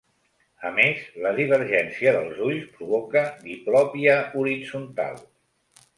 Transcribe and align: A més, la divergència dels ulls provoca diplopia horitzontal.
A 0.69 0.71
més, 0.77 1.01
la 1.25 1.33
divergència 1.39 2.15
dels 2.17 2.41
ulls 2.47 2.65
provoca 2.79 3.23
diplopia 3.47 4.17
horitzontal. 4.41 5.25